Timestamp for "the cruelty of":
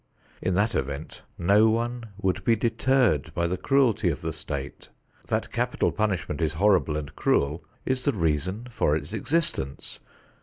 3.45-4.21